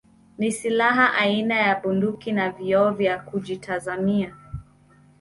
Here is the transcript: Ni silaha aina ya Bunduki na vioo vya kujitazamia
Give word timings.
Ni 0.37 0.51
silaha 0.51 1.13
aina 1.13 1.55
ya 1.55 1.75
Bunduki 1.79 2.31
na 2.31 2.49
vioo 2.51 2.91
vya 2.91 3.19
kujitazamia 3.19 4.35